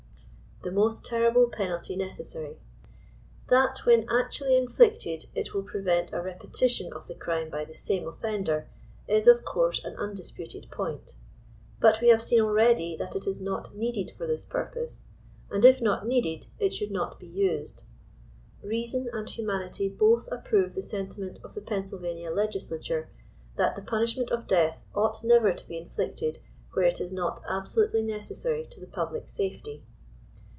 [0.63, 2.59] "THE MOST TERRIBLE PENALTY NECESSARY.*'
[3.49, 8.07] That when actually inflicted it will prevent a repetition of the crime by the same
[8.07, 8.67] offender,
[9.07, 11.15] is of course an undisputed point.
[11.79, 15.03] But we have seen already that it is not needed for this purpose,
[15.49, 17.81] and if not needed it should not be used.
[18.61, 23.09] Reason and humanity both ap* prove the sentiment of the Pennsylvania legislature,
[23.55, 26.37] that "the punishment of death ought never to be inflicted
[26.73, 29.81] where it is not ab fiolutely necessary to the public safety."